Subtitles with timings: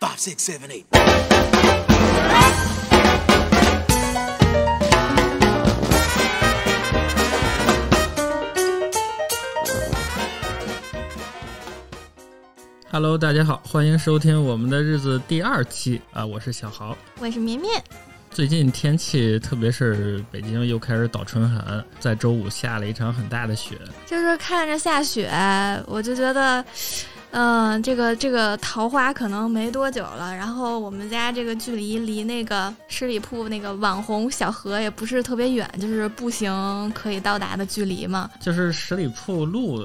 [0.00, 0.84] Five, six, seven, eight.
[12.90, 16.96] Hello，大家好，欢迎收听我们的日子第二期啊，我是小豪。
[17.20, 17.80] 我是绵绵，
[18.32, 23.78] 最近天气，特别是北京又开始倒春寒，在周五下了一场很大的雪。
[24.06, 25.30] 就是看着下雪，
[25.86, 26.64] 我就觉得，
[27.36, 30.34] 嗯、这个这个桃花可能没多久了。
[30.34, 38.30] 然后我们家这个距离离那个十里铺那个网红小河也不是特别远，就是步行可以到达的距离嘛。
[38.40, 39.84] 就是十里铺路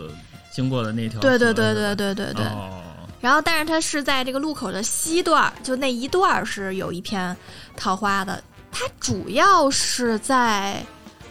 [0.54, 1.21] 经过的那条河。
[1.21, 2.45] 对对对对对对对。
[2.45, 2.81] 哦，
[3.20, 7.35] 然后，但是它是在这个路口的西段儿，就那一段儿是有一片
[7.76, 8.41] 桃花的。
[8.71, 10.81] 它主要是在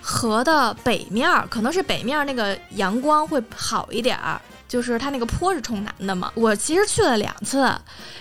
[0.02, 6.30] 河的北面儿，可能是北面儿那个阳光会好一点儿，就是它那个坡是冲南的嘛。
[6.34, 7.68] 我其实去了两次，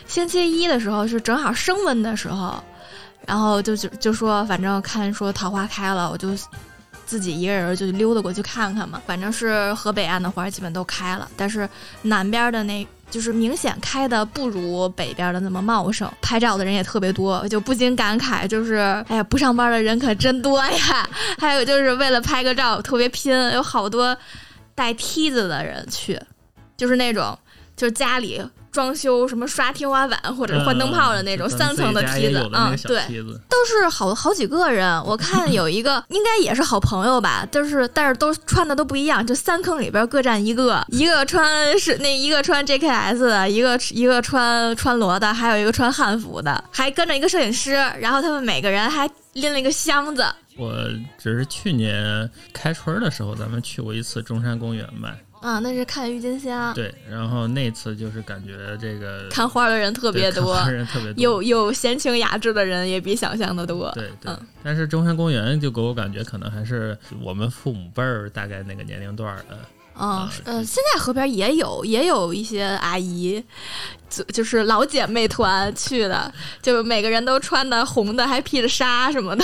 [0.08, 2.56] 星期一的时候是正好升温的时候，
[3.28, 6.30] 然后就就就说反正看说桃花开了，我就
[7.06, 9.02] 自己一个人就溜达过去看看嘛。
[9.06, 11.70] 反正是河北岸的花基本都开了，但是
[12.02, 18.76] 南边的那就是明显开的不如北边的那么茂盛，拍照的人也特别多，就不禁感慨，就是
[19.08, 21.10] 哎呀，不上班的人可真多呀。
[21.40, 24.18] 还有就是为了拍个照特别拼，有好多
[24.76, 26.20] 带梯子的人去，
[26.78, 27.38] 就是那种
[27.76, 33.02] 就是家里装修什么刷天花板或者换灯泡的那种嗯三层咱自己家梯子嗯对。
[33.50, 50.24] 都是好好几个人，我 看有一个应该也是好朋友吧，就是但是都穿的都不一样，就三坑里边各站一个，一个穿是那一个穿 JKS 的，一个一个穿穿罗的，还有一个穿汉服的，还跟着一个摄影师，然后他们每个人还拎了一个箱子，
[50.56, 50.72] 我
[51.18, 55.16] 只是去年开春的时候，咱们去过一次中山公园吧。
[55.42, 61.22] 啊，那是看郁金香，对，然后那次就是感觉这个看花的人特别多看花，人特别多。
[61.22, 69.58] 有有闲情雅致的人也比想象的多，对对，嗯但是中山公园就给我感觉可能还是我们父母辈儿大概那个年龄段儿的。
[70.00, 70.30] 嗯
[70.66, 73.44] 现在河边也有也有一些阿姨，
[74.10, 76.32] 就就是老姐妹团 去的，
[76.62, 79.44] 就每个人都穿的红的，还披着纱什么的。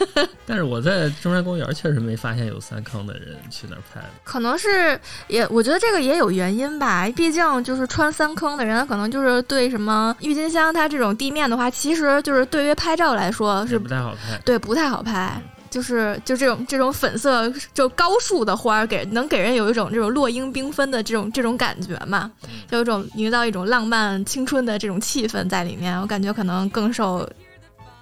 [0.46, 4.06] 但是我在中山公园确实没发现有三坑的人去那儿拍的。
[4.24, 4.98] 可能是
[5.28, 7.06] 也，我觉得这个也有原因吧。
[7.14, 14.40] 毕竟就是穿三坑的人，可能就是对什么郁金香它这种地面的话，其实就是对于拍照来说是不太好拍。
[14.44, 15.38] 对不太好拍。
[15.70, 22.28] 就是就这种这种粉色就高树的花儿，给能给人有一种这种落英缤纷的这种这种感觉嘛，
[22.68, 25.98] 就有一种营造一种浪漫青春的这种气氛在里面。
[26.00, 27.20] 我感觉可能更受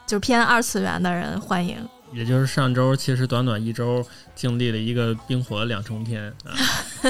[0.07, 1.77] 就是偏二次元的人欢迎。
[2.15, 4.03] 也就是上周，其实短短一周
[4.35, 6.57] 经历了一个冰火两重天啊。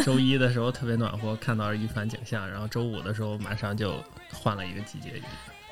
[0.04, 3.94] 周一的时候特别暖和，看到了一番景象，然后周五的时候马上就
[4.32, 5.22] 换了一个季节雨。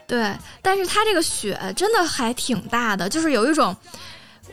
[0.06, 0.32] 对，
[0.62, 3.76] 但是它这个雪真的还挺大的，就是有一种。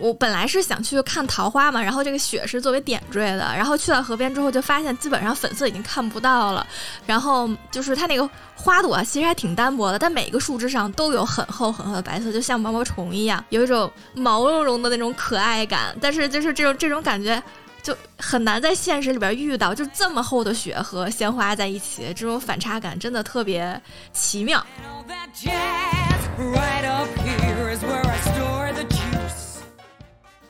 [0.03, 6.67] 我本来是想去看桃花嘛，然后这个雪是作为点缀的，然后去到河边之后就发现基本上粉色已经看不到了，
[7.05, 17.41] 然后就是它那个花朵啊其实还挺单薄的，但每个树枝上都有很厚很厚的白色，就像毛毛虫一样，有一种毛茸茸的那种可爱感，但是就是这种这种感觉。
[17.81, 23.77] 就很难在现实里边遇到，就这么厚的雪和鲜花在一起，这种反差感真的特别
[24.13, 24.65] 奇妙。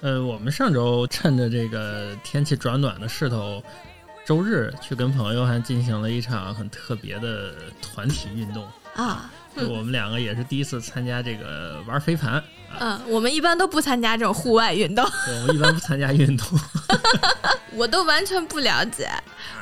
[0.03, 3.64] 呃，我们上周趁着这个天气转暖的势头，
[4.25, 8.68] 周日去跟朋友还进行了一场很特别的团体运动。
[8.96, 12.44] 啊，就我们两个也是第一次参加这个玩飞盘啊，
[12.80, 16.47] 嗯，我们一般都不参加这种户外运动，对我们一般不参加运动
[17.74, 19.09] 我都完全不了解，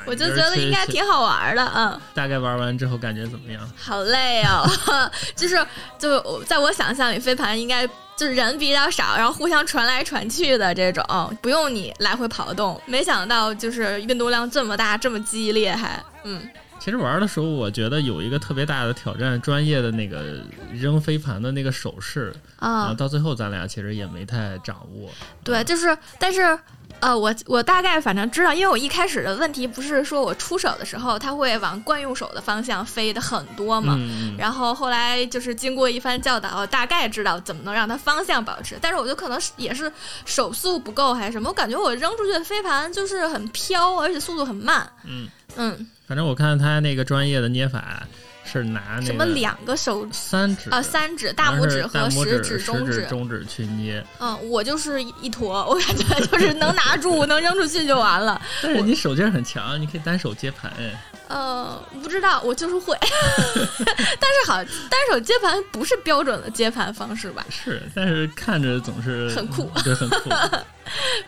[0.06, 3.62] 我就觉得应该挺好玩的，嗯，大概玩完之后感觉怎么样？
[3.78, 4.70] 好累哦，
[5.36, 5.66] 就是
[6.00, 7.86] 就我在我想象里，飞盘应该
[8.18, 12.80] 就是人比较少，然后互相传来传去的这种，不用你来回跑动。
[12.86, 16.48] 没想到就是运动量这么大，这么激烈，还嗯
[16.84, 20.42] 其实玩的时候，我觉得有一个特别大的挑战，专业的那个
[20.74, 25.08] 扔飞盘的那个手势啊，到最后咱俩其实也没太掌握。
[25.44, 26.58] 对，就是，但是，
[27.00, 33.96] 呃，我我大概反正知道，因为我一开始的问题不是说我出手的时候，它会往惯用手的方向飞的很多嘛，
[34.36, 38.76] 然后后来就是经过一番教导，大概知道怎么能让它方向保持。
[38.82, 39.92] 但是我就可能也是
[40.26, 44.90] 手速不够还是什么，我感觉我扔出去的飞盘就是很飘，而且速度很慢。
[45.06, 48.06] 嗯嗯，反正我看他那个专业的捏法
[48.44, 53.06] 是拿那个什么两个手三指啊，三指、大拇指和食指、指、中指。
[53.10, 54.06] 中指去捏。
[54.20, 58.42] 嗯，我就是一坨，我感觉就是能拿住， 能扔出去就完了。
[58.62, 60.70] 但是你手劲儿很强，你可以单手接盘。
[61.32, 64.58] 哎呃，不知道，我就是会， 但是好，
[64.90, 67.46] 单手接盘不是标准的接盘方式吧？
[67.50, 70.30] 是，但是看着总是很酷对，很酷。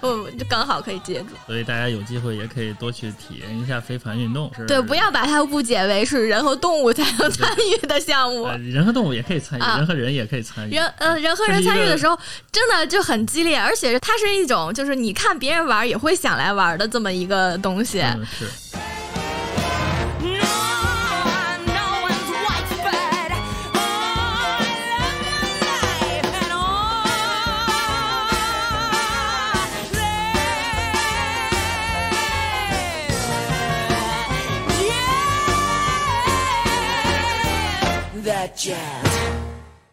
[0.01, 1.27] 不，就刚好可以接住。
[1.47, 4.51] 所以大家有机会也可以多去体验一下飞盘运动。
[4.57, 8.43] 是对，不要把它误解为是人和动物才能参与的项目。
[8.51, 10.75] 呃人和动物也可以参与，啊人和人也可以参与。
[10.75, 12.17] 人呃，人和人参与的时候，
[12.51, 18.01] 真的就很激烈，而且它是一种就是你看别人玩也会想来玩的这么一个东西。
[18.01, 18.45] 嗯，是。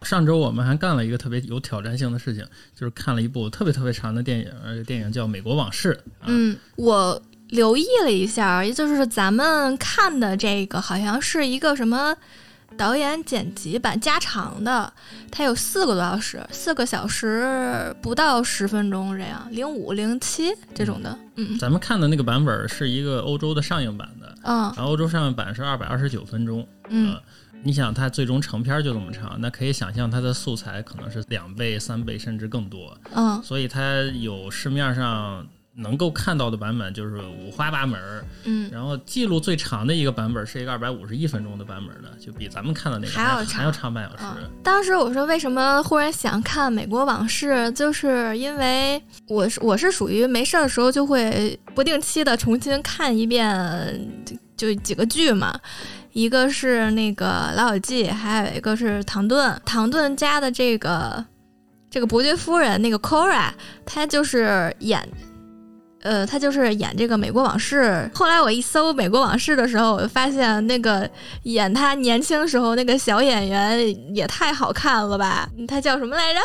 [0.03, 2.45] 上周我们还干了一个特别有挑战性的事情，
[2.75, 6.27] 就是看了一部特别特别长的电影，呃，电影叫《美国往事》啊。
[6.27, 12.17] 嗯，我留意了一下，也就是咱们看的这个好像是一个什么
[12.77, 14.93] 导演剪辑版加长的，
[15.31, 21.17] 它有四个多小时，四个小时不到十分钟这样，零五零七这种的。
[21.37, 26.67] 嗯咱们看的那个版本是一个欧洲的上映版的，嗯然后欧洲上映版是二百二十九分钟。
[26.89, 27.21] 嗯呃
[27.63, 38.25] 你想它最终成片就这么长，那可以想象它的素材可能是两倍、三倍甚至更多，嗯所以它有市面上能够看到的版本就是五花八门儿。
[38.45, 44.25] 嗯，然后记录最长的一个版本是一个二百五十一分钟的版本的，就比咱们看的那个还要长还要长半小时。
[44.43, 55.59] 嗯，当时我说为什么忽然想看《美国往事》，就是因为我是我是属于没事儿的时候就会不定期的重新看一遍，就就几个剧嘛。
[56.13, 59.61] 一个是那个《老友记》，还有一个是唐顿。
[59.65, 61.25] 唐顿家的这个
[61.91, 63.51] 这个伯爵夫人那个 Cora，
[63.85, 65.09] 她就是演。
[66.03, 68.11] 呃，她就是演这个《美国往事》。
[68.17, 71.09] 后来我一搜《美国往事》的时候，我就发现那个
[71.43, 75.47] 演她年轻时候那个小演员也太好看了吧？
[75.69, 76.41] 她叫什么来着？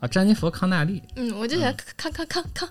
[0.00, 2.68] 啊，詹妮弗·康纳利，嗯，我就想看看看看。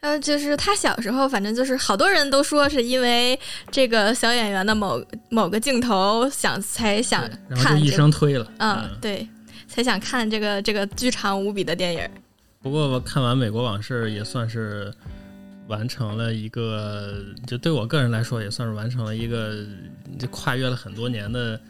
[0.00, 3.38] 呃，就是他小时候，反正就是好多人都说是因为
[3.70, 8.50] 这个小演员的某某个镜头想才想对然后就一生推了。
[8.58, 9.28] 嗯，对，
[9.68, 12.08] 才想看这个这个巨长无比的电影。
[12.62, 14.90] 不过我看完《美国往事》也算是
[15.68, 19.54] 完成了一个，就对我个人来说也算是完成了一个，
[20.18, 21.60] 就跨越了很多年的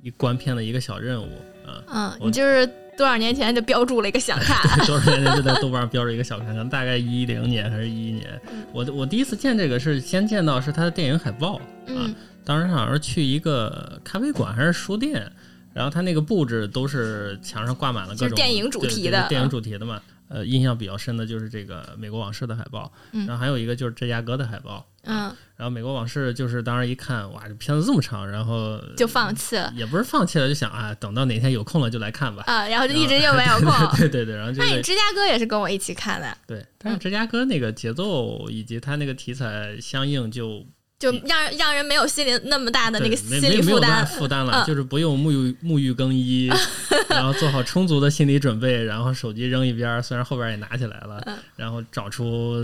[0.00, 1.28] 一关片的一个小任务
[1.66, 1.82] 啊。
[1.88, 2.68] 嗯，你就是
[3.00, 4.60] 多少年前就标注了一个想看。
[4.86, 8.26] 多少年前就在豆瓣上标注一个小看看，大概一零年还是一一年。
[8.74, 12.14] 我我第一次见这个是先见到是他的电影海报啊，嗯
[12.44, 15.32] 当时好像是去一个咖啡馆还是书店，
[15.72, 19.98] 然后它那个布置都是墙上挂满了各种电影主题的电影主题的嘛。
[20.30, 24.86] 呃，印象比较深的就是这个《美国往事》的海报，嗯然后还有一个就是芝加哥的海报。
[25.02, 25.22] 嗯，
[25.56, 32.44] 然后《美国往事》就是当时一看，哇，这片子这么长，然后就放弃了也不是放弃了，就想啊，等到哪天有空了就来看吧。
[32.46, 33.72] 啊，然后就一直就没有空。
[33.98, 40.64] 对 对对，然后就那你芝加哥也是跟我一起看的，对，但是芝加哥那个节奏以及它那个题材相应就
[41.00, 44.06] 就让让人没有心理那么大的那个没没没有心理负担。
[44.06, 46.48] 负担了，嗯就是不用沐浴沐浴更衣，
[47.08, 52.54] 然后做好充足的心理准备，然后手机扔一边儿，虽然后边儿也拿起来了，嗯然后找出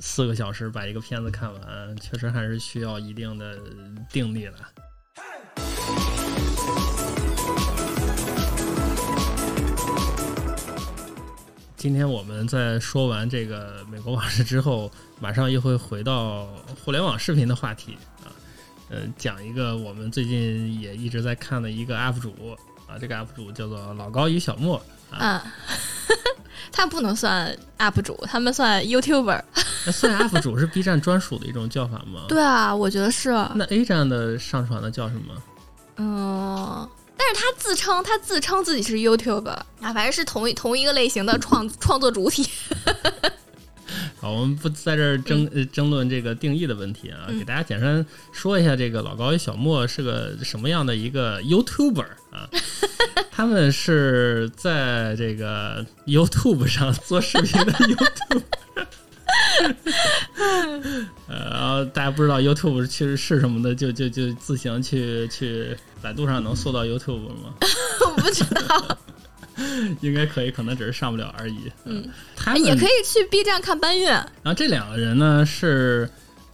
[0.00, 3.56] 四个小时把一个片子看完，确实还是需要一定的
[4.12, 6.13] 定力的。
[11.84, 16.46] 今天我们在说完这个美国往事之后，马上又会回到
[16.82, 18.32] 互联网视频的话题啊，
[18.88, 22.32] 呃，讲一个我们最近也一直在看的一个 UP 主
[22.86, 24.78] 啊，这个 UP 主叫做老高与小莫
[25.10, 25.52] 啊，嗯，
[26.72, 29.42] 他不能算 UP 主，他们算 YouTuber。
[29.84, 32.24] 那算 UP 主是 B 站专属的一种叫法吗？
[32.30, 33.28] 对啊，我觉得是。
[33.54, 35.34] 那 A 站的上传的叫什么？
[35.98, 42.46] 嗯，但是他自称他自称自己是 YouTuber 啊，反正是同一同一个类型的创 创作主体。
[44.20, 52.48] 好，我们不在这儿争、呃争论这个定义的问题啊，嗯给大家简单说一下，这个老高与小莫是个什么样的一个 YouTuber 啊？
[53.30, 58.42] 他们是在这个 YouTube 上做视频的 YouTube。
[61.28, 67.54] 呃，然后大家不知道 YouTube 其实是什么的，就就就自行去去百度上能搜到 YouTube 吗？
[68.06, 68.98] 我不知道，
[70.00, 71.70] 应该可以，可能只是上不了而已。
[71.84, 74.06] 嗯，他也可以去 B 站看搬运。
[74.06, 76.08] 然后这两个人呢是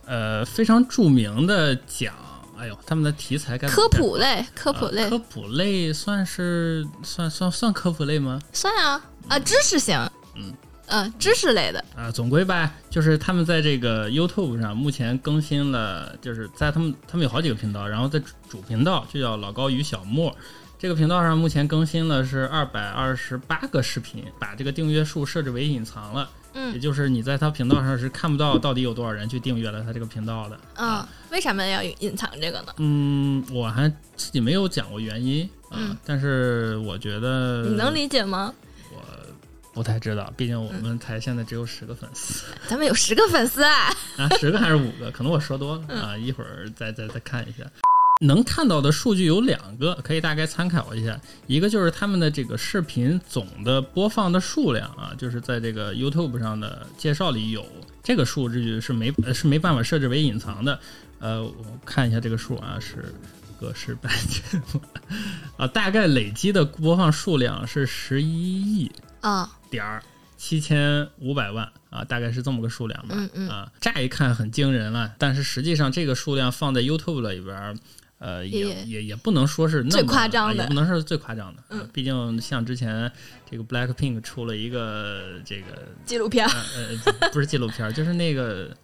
[0.07, 2.15] 呃非常著名的讲，
[2.59, 8.41] 哎呦，他们的题材该科普类，科普类、啊科普类算是算算算科普类吗？
[8.53, 9.99] 算啊啊，知识型。
[10.37, 10.53] 嗯，
[10.91, 20.37] 嗯，知识类的，啊，总归吧，就是他们在这个 YouTube 上目前更新了，就是在他们他们有好几个频道，然后在主主频道就叫老高与小莫。
[20.79, 30.59] 这个频道上目前更新了是二百二十八个视频，把这个订阅数设置为隐藏了，嗯也嗯就是你在他频道上是看不到到底有多少人去订阅了他这个频道的。
[30.77, 32.73] 嗯，为什么要隐藏这个呢？
[32.79, 38.51] 嗯，我还自己没有讲过原因啊，嗯但是我觉得你能理解吗？
[39.73, 42.45] 不太知道，毕竟我们台现在只有十个粉丝。
[42.69, 45.11] 咱们有十个粉丝啊，啊，十个还是五个？
[45.11, 47.65] 可能我说多了嗯啊，一会儿再再再看一下。
[48.23, 51.19] 能看到的数据有两个，可以大概参考一下。
[51.47, 57.65] 一个就是他们的这个视频总的播放的数量啊，就是在这个 YouTube 上的介绍里有
[58.03, 60.79] 这个数据是没呃是没办法设置为隐藏的。
[61.19, 61.55] 呃，我
[61.87, 63.15] 看一下这个数啊，是
[63.59, 64.83] 格式版节目
[65.57, 70.03] 啊，大概累积的播放数量是十一亿啊，点儿
[70.37, 73.15] 七千五百万啊，大概是这么个数量吧。
[73.17, 77.75] 嗯嗯啊，乍一看很惊人了，但是实际上这个数量放在 YouTube 里边儿，
[78.19, 81.63] 呃，也也也也不能说是那么最夸张的不能说是最夸张的。
[81.69, 83.11] 嗯啊毕竟像之前
[83.51, 88.75] 这个 Blackpink 出了一个这个纪录片呃不是纪录片，就是那个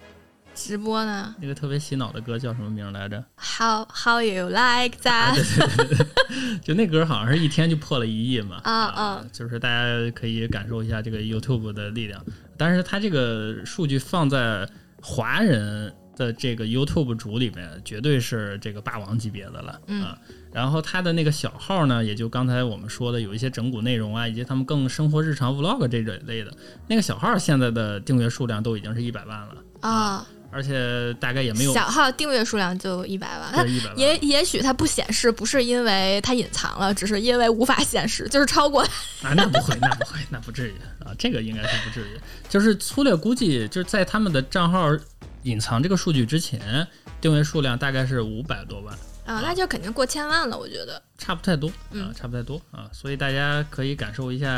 [0.56, 5.34] 直播呢那个特别洗脑的歌叫什么名儿来着？？How How you like 啊，that？
[5.34, 8.60] 对对对对， 就那歌好像是一天就破了一亿嘛。
[8.64, 12.24] 啊啊就是大家可以感受一下这个 YouTube 的力量。
[12.56, 14.66] 但是它这个数据放在
[15.02, 20.18] 华人的这个 YouTube 主里面，绝对是这个霸王级别的了、嗯啊。
[20.50, 26.50] 然后他的那个小号呢，也就刚才我们说的，有一些整蛊内容啊，以及他们更生活日常 Vlog 这一类的，
[26.88, 33.68] 那个小号现在的订阅数量都已经是一百万了，啊，而且大概也没有小号订阅数量就一百万。
[33.94, 38.80] 也也许它不显示，不是因为它隐藏了，只是因为无法显示，就是超过
[39.22, 42.18] 啊，那不会，那不会，那不至于啊，这个应该是不至于。
[42.48, 44.88] 就是粗略估计，就是在他们的账号
[45.42, 46.88] 隐藏这个数据之前，
[47.20, 51.02] 订阅数量大概是五百多万，啊，那就肯定过千万了，我觉得。
[51.18, 54.48] 差不太多啊嗯，差不太多啊，所以大家可以感受一下，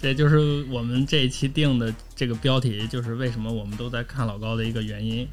[0.00, 5.28] 这就是我们这一期定的这个标题，就是为什么我们都在看老高的一个原因。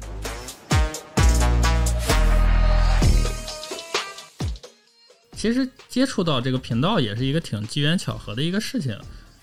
[5.34, 8.94] 其实接触到这个频道也是一个挺机缘巧合的一个事情。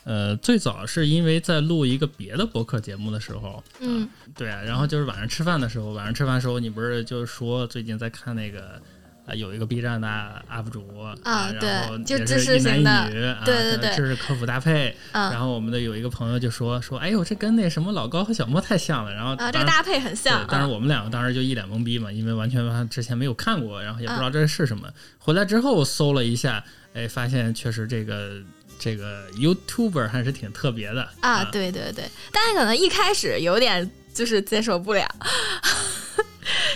[0.03, 8.81] 呃，最早是因为在录一个别的播客节目的时候，嗯对啊，然后就是晚上吃饭的时候，晚上吃饭的时候，你不是就是说最近在看那个
[9.27, 10.07] 啊、有一个 B 站的
[10.49, 14.95] UP 主啊然后也对就知识型的一女啊，对对对知识科普搭配。
[15.11, 19.13] 然嗯后我们的有一个朋友就说说，哎呦，这跟那什么老高和小莫太像了。
[19.13, 20.67] 然后啊，这个搭配很像对，但是啊。
[20.69, 24.87] 我们两个当时就一脸懵逼嘛，因为完全之前没有看过，然后也不知嗯道这是什么。
[25.19, 28.41] 回来之后搜了一下，哎，发现确实这个
[28.79, 35.05] 这个 YouTuber 还是挺特别的啊，对对对，但是可能一开始有点就是接受不了，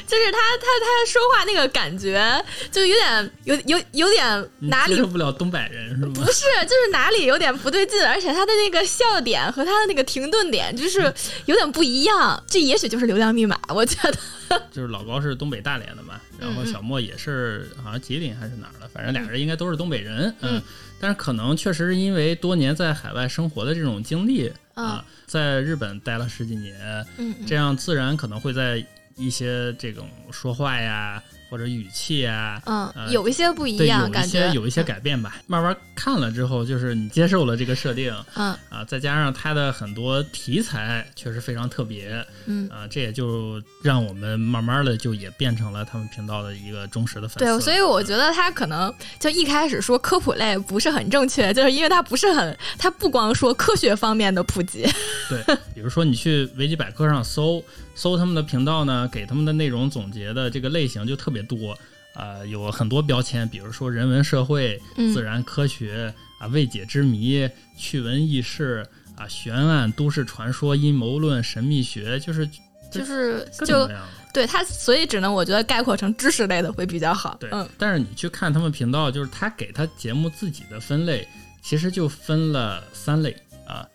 [0.07, 6.11] 就是他他他说话那个感觉就有点有有有点哪里受不了东北人是吗？
[6.13, 11.01] 不是，就是哪里有点不对劲，而且他的那个笑点和他的那个停顿点就是
[11.45, 14.17] 有点不一样，这也许就是流量密码，我觉得。
[14.69, 20.61] 就是老高是东北大连的嘛，然后小莫也是好像吉林还是哪儿的，反正俩人应该都是东北人，嗯嗯，
[20.99, 26.75] 但是可能确实是因为多年在海外生活的这种经历啊，在日本待了十几年，
[27.17, 28.85] 嗯这样自然可能会在
[29.21, 32.59] 一些这种说话呀或者语气啊。
[32.65, 35.35] 嗯呃，有一些不一对，样，感觉些有一些改变吧。
[35.45, 42.67] 慢慢看了之后，就是你接受了这个设定嗯啊，再加上它的很多题材确实非常特别，嗯。
[42.71, 47.39] 啊，这也就让我们慢慢的就也变成了他们频道的一个忠实的粉丝。
[47.39, 54.87] 对，所以我觉得他可能就一开始说科普类不是很正确， 就是因为他不是很，他不光说科学方面的普及，
[55.27, 55.43] 对，
[55.75, 57.61] 比如说你去维基百科上搜
[57.93, 61.77] 搜他们的频道呢，给他们的内容总结的这个类型就特别多。
[62.13, 72.45] 啊、有很多标签，比如说人文社会、嗯自然科学啊、未解之谜、趣闻轶事啊、悬案、都市传说、阴谋论、神秘学，就是
[72.91, 73.89] 就是就。
[74.33, 77.35] 对他，所以只能我觉得概括成知识类的会比较好。
[77.37, 81.27] 对，嗯但是你去看他们频道，就是他给他节目自己的分类，
[81.61, 83.35] 其实就分了三类
[83.67, 83.85] 啊，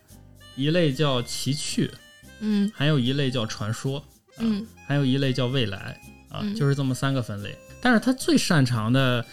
[0.55, 1.91] 一类叫奇趣，
[2.39, 5.99] 嗯还有一类叫传说，啊、嗯还有一类叫未来
[6.29, 7.55] 啊，嗯就是这么三个分类。
[7.81, 9.25] 但是他最擅长的。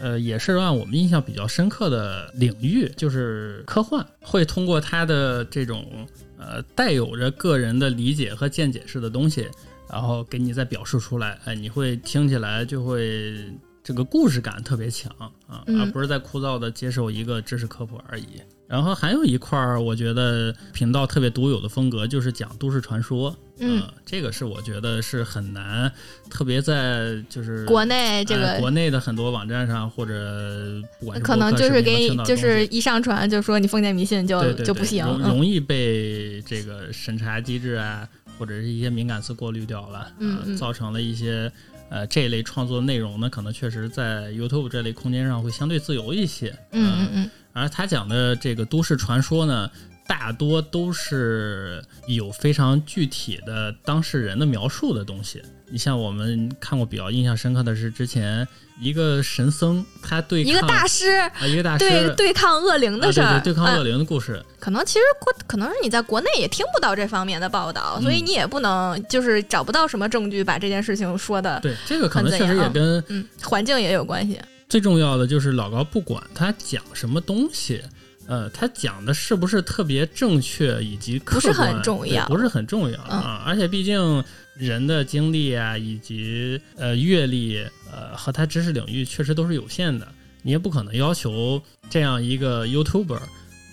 [0.00, 6.06] 呃，也是让我们印象比较深刻的领域，就是科幻，会通过他的这种
[6.38, 9.48] 呃带有着个人的理解和见解式的东西，
[9.90, 13.44] 然后给你再表述出来，哎，你会听起来就会
[13.88, 15.10] 这个故事感特别强
[15.46, 15.80] 啊，嗯。
[15.80, 18.26] 而不是在枯燥的接受一个知识科普而已。
[18.66, 23.80] 然后还有一块儿，我觉得频道特别独有的风格就是讲都市传说，嗯。
[23.80, 25.90] 呃这个是我觉得是很难，
[26.28, 35.18] 特别在就是国内这个呃国内的很多网站上或者不管是可能就是给你就是一上传就说你封建迷信就就不行，嗯。
[35.20, 38.06] 容容易被这个审查机制啊，
[38.38, 40.54] 或者是一些敏感词过滤掉了，嗯。
[40.58, 41.50] 造成了一些
[41.90, 46.56] 呃这一类创作内容呢，可能确实在 YouTube 这类空间上会相对自由一些。
[46.72, 49.68] 嗯呃嗯嗯而他讲的这个都市传说呢，
[50.08, 55.40] 大多都是有非常具体的当事人的描述的东西。
[55.70, 58.48] 你像我们看过比较印象深刻的是之前
[58.80, 74.40] 一个神僧，他对一个大师啊一个大师对对抗恶灵的事儿，啊对抗恶嗯灵的故事，可能其实国可能是你在国内也听不到这方面的报道，所以嗯你也不能就是找不到什么证据把这件事情说的，对这个可能确实也跟嗯，环境也有关系。
[74.70, 77.82] 最重要的就是老高不管他讲什么东西，
[78.28, 83.42] 呃，他讲的是不是特别正确以及客不是很重要不是很重要、嗯啊。
[83.46, 84.22] 而且毕竟
[84.54, 87.58] 人的经历啊，以及呃阅历，
[87.90, 90.06] 呃和他知识领域确实都是有限的，
[90.42, 93.20] 你也不可能要求这样一个 YouTuber。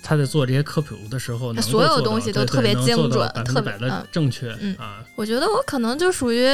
[0.01, 5.03] 他在做这些科普的时候，能够所有东西都特别精准特别的嗯正确、嗯啊。
[5.15, 6.47] 我觉得我可能就属于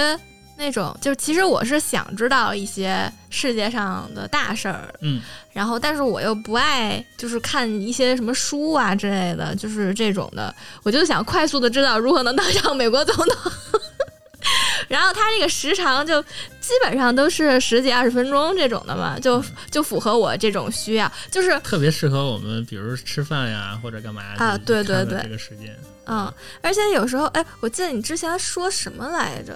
[0.61, 10.53] 那种，就是其实我是想知道一些世界上的大事儿，嗯，然后但是我又不爱就是看一些什么书啊之类的，就是这种的，
[10.83, 13.51] 我就想快速的知道如何能当上美国总统。
[14.87, 16.21] 然后它这个时长就
[16.59, 29.55] 基本上都是十几二十分钟这种的嘛，就就符合我这种需要，就是特别适合我们，比如吃饭呀或者干嘛啊对对对这个时间，嗯，而且有时候，哎，我记得你之前说什么来着？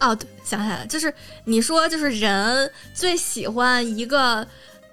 [0.00, 1.12] 哦，对，想起来了，就是
[1.44, 4.46] 你说，就是人最喜欢一个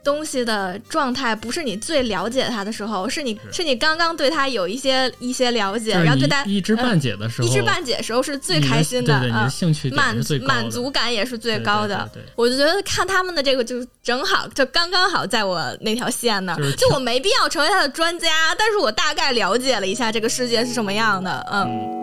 [0.04, 11.96] 东西的状态，不是你最了解它的时候，是你是是你刚刚对它有一些一些了解，然后对它一知半解的时候，一知半解的时候是最开心的对对，你的啊，兴趣点满满足感也是最高的。
[12.14, 21.64] 对对对对我就觉得看他们的这个就正好，就刚刚好在我那条线那儿，就是就我没必要成为他的专家，但是我大概了解了一下这个世界是什么样的，嗯。
[21.66, 22.03] 嗯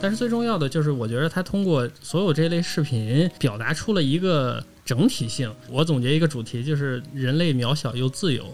[0.00, 5.52] 但是最重要的就是，我觉得他通过所有这类视频表达出了一个整体性。
[5.68, 8.44] 我总结一个主题，就是人类渺小又自由。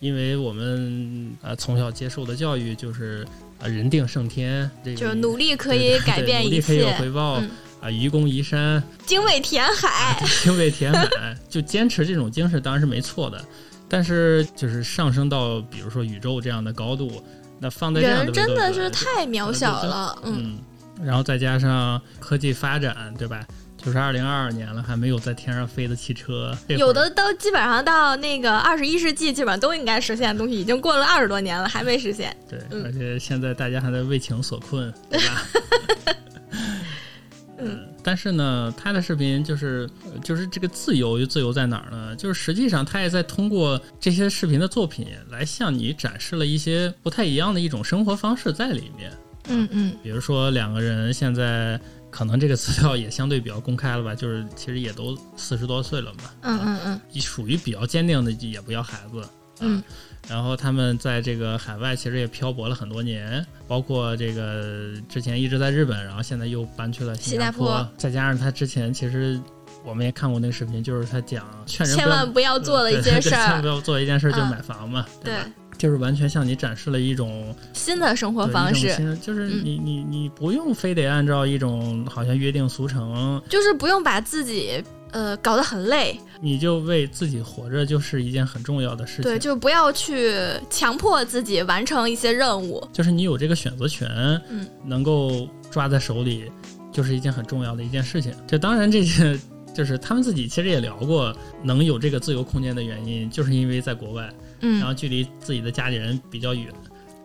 [0.00, 3.26] 因为我们呃从小接受的教育就是
[3.58, 7.44] 呃人定胜天，这个就是努力可以改变一切努力可以有，回报啊、
[7.82, 10.18] 嗯愚公移山，精卫填海。
[10.42, 13.42] 精卫填海，就坚持这种精神当然是没错的，
[13.88, 17.22] 但是就是上升到比如说宇宙这样的高度，
[17.60, 20.58] 那放在这样的人真的是太渺小了，嗯，嗯，
[21.02, 23.44] 然后再加上科技发展，对吧？
[23.76, 32.34] 就是二零二二年了，还没有在天上飞的汽车，有的都基本上到那个二十一世纪，基本上都应该实现的东西，已经过了二十多年了，还没实现。
[32.48, 35.42] 对，嗯而且现在大家还在为情所困，对吧？
[37.58, 42.16] 嗯，但是呢，他的视频就是呃就是这个自由又自由在哪儿呢？
[42.16, 49.12] 就是实际上他也在通过这些视频的作品来向你展示了一些不太一样的一种生活方式在里面。
[49.48, 49.96] 嗯嗯。
[50.02, 51.78] 比如说两个人现在
[52.10, 57.00] 可能这个资料也相对比较公开了吧， 就是其实也都四十多岁了嘛，嗯嗯嗯。
[57.20, 59.28] 属于比较坚定的也不要孩子，啊。
[59.60, 59.80] 嗯，
[60.28, 67.88] 然后他们在这个海外其实也漂泊了很多年，包括这个之前一直在日本，然后现在又搬去了新加坡。
[67.96, 69.40] 再加上他之前其实
[69.84, 74.48] 我们也看过那个视频，就是他讲劝人千万不要做的一件事千万不，要做一件事就是嗯。
[74.50, 75.46] 买房嘛，对吧？
[75.76, 84.82] 就是完全向你展示了一种新的生活方式，就是嗯你你你不用非得按照一种好像约定俗成，就是不用把自己
[85.12, 89.22] 呃搞得很累，你就为自己活着，就是一件很重要的事情。
[89.22, 90.32] 对，就不要去
[90.70, 92.86] 强迫自己完成一些任务。
[92.92, 94.08] 就是你有这个选择权，
[94.48, 96.50] 嗯，能够抓在手里，
[96.92, 98.32] 就是一件很重要的一件事情。
[98.46, 99.38] 这当然，这些
[99.74, 106.72] 就是他们自己其实也聊过，能有这个自由空间的原因，就是因为在国外，然嗯，后距离自己的家里人比较远，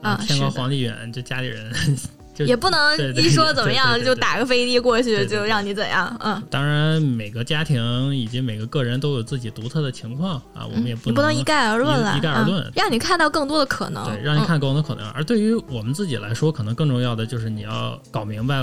[0.02, 1.72] 啊天高皇帝远，就家里人
[2.36, 6.42] 就也不能一说怎么样就打个飞的过去就让你怎样，嗯。
[6.50, 15.10] 当然，每个家庭以及每个个人都有自己独特的情况啊，我们也嗯不能一概而论了，一一概而论嗯让你看到更多的可能，对，让你嗯看更多的可能。
[15.12, 18.62] 而对于我们自己来说，可能更重要的就是你要搞明白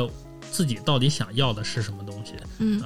[0.50, 2.33] 自己到底想要的是什么东西。
[2.59, 2.83] 嗯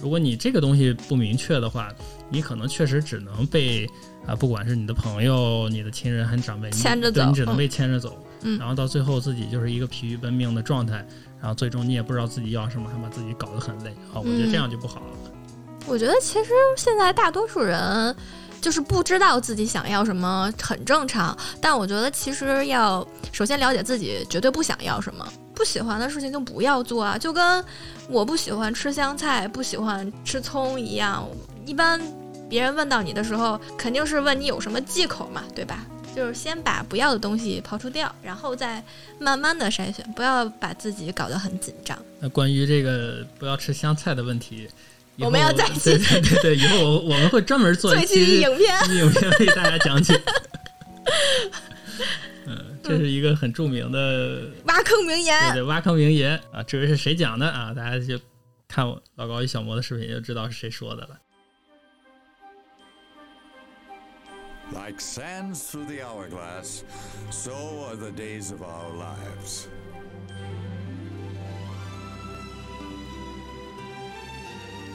[0.00, 1.92] 如果你这个东西不明确的话，
[2.30, 3.88] 你可能确实只能被
[4.26, 8.18] 啊、不管是你的朋友、你的亲人还是长辈，牵着走对你只能嗯被牵着走。
[8.42, 10.96] 嗯然后到最后自己就是一个疲于奔命的状态，
[11.40, 15.06] 然后最终你也不知道自己要什么，还把自己搞得很累啊，我觉得嗯这样就不好了。
[15.86, 18.14] 我觉得其实现在大多数人
[18.60, 21.36] 就是不知道自己想要什么，很正常。
[21.60, 25.26] 但我觉得其实要首先了解自己绝对不想要什么，
[25.58, 27.64] 不喜欢的事情就不要做啊，就跟
[28.08, 31.28] 我不喜欢吃香菜、不喜欢吃葱一样。
[31.66, 32.00] 一般
[32.48, 35.84] 别人问到你的时候，肯定是问你有什么忌口嘛，对吧？
[36.14, 38.80] 就是先把不要的东西刨除掉，然后再
[39.18, 41.98] 慢慢的筛选，不要把自己搞得很紧张。
[42.20, 44.68] 那关于这个不要吃香菜的问题，
[45.18, 50.14] 我们要再对对对对，以后我我们会专门做一期 影片，影片为大家讲解。
[52.88, 55.38] 嗯，这是一个很著名的 挖坑名言。
[55.52, 58.18] 对对挖坑名言啊，至于是谁讲的啊，大家就
[58.66, 61.18] 看我老高与小魔的视频就知道是谁说的了。
[64.70, 66.82] Like sands through the hourglass,
[67.30, 67.52] so
[67.86, 69.66] are the days of our lives.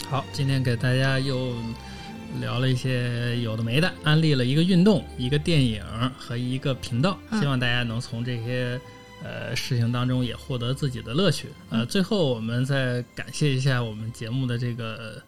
[0.12, 1.56] 好，今天给大家又
[2.39, 5.83] 聊了一些有的没的，安利了一个运动、一个电影
[6.17, 8.79] 和一个频道，嗯希望大家能从这些
[9.23, 11.47] 呃事情当中也获得自己的乐趣。
[11.69, 15.21] 嗯呃，最后我们再感谢一下我们节目的这个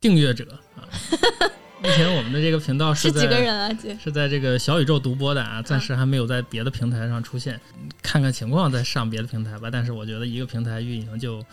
[0.00, 0.46] 订阅者
[0.76, 0.86] 啊。
[1.78, 3.70] 目前我们的这个频道是在几个人啊？
[3.70, 3.96] 姐？
[4.02, 7.60] 是在这个小宇宙独播的啊，暂时还没有在别的平台上出现，
[8.02, 9.68] 看看情况再上别的平台吧。
[9.70, 11.44] 但是我觉得一个平台运营就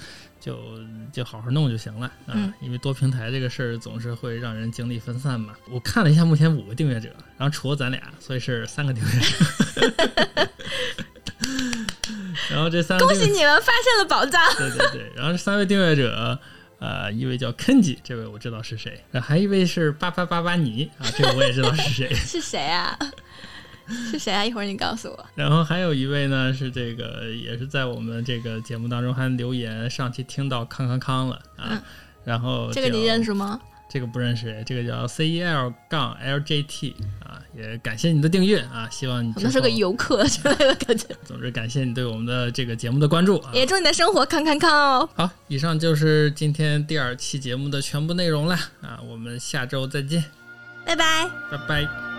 [0.43, 0.77] 就
[1.13, 5.53] 就好好弄就行了啊，嗯因为多平台这个事儿总是会让人精力分散嘛。
[5.69, 10.49] 我看了一下，目前五个订阅者，然后除了咱俩，所以是三个订阅者。
[12.51, 14.41] 然后这三个恭喜你们发现了宝藏！
[14.57, 16.37] 对对对，然后这三位订阅者，
[16.79, 22.11] 呃，一位叫 Kenji，这位我知道是谁，还一位是八八八八尼啊，这个我也知道是谁。
[22.13, 22.99] 是谁啊？
[24.11, 24.43] 是谁啊？
[24.43, 25.25] 一会儿你告诉我。
[25.35, 31.69] 然后还有一位呢，是这个也是在我们这个节目当中还留言，上期听到康康康了啊。
[31.71, 31.81] 嗯
[32.25, 33.21] 然后这个你认？
[33.21, 33.59] 识吗？
[33.89, 39.69] 这个不认识，这个叫 C E L 杠 L J T 啊，也感谢你的订阅啊，希望你可能是个。
[39.69, 41.05] 游客之类的感觉。
[41.27, 43.51] 总之，感谢你对我们的这个节目的关注啊。
[43.53, 45.09] 也祝你的生活康康康哦！
[45.15, 50.23] 好，以上就是今天第二期节目的全部内容了啊，我们下周再见，
[50.85, 51.29] 拜拜。
[51.51, 52.12] 拜拜。